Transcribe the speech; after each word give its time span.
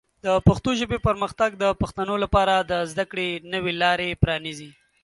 د 0.25 0.27
پښتو 0.47 0.69
ژبې 0.79 0.97
پرمختګ 1.07 1.49
د 1.63 1.65
پښتنو 1.81 2.15
لپاره 2.23 2.55
د 2.71 2.73
زده 2.91 3.05
کړې 3.11 3.29
نوې 3.53 3.73
لارې 3.81 4.17
پرانیزي. 4.23 4.69